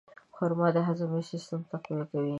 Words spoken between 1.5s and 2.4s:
تقویه کوي.